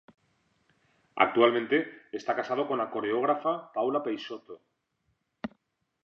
Actualmente 1.15 1.77
esta 2.11 2.35
casado 2.35 2.67
con 2.67 2.79
la 2.79 2.89
coreógrafa 2.89 3.71
Paula 3.71 4.01
Peixoto. 4.01 4.59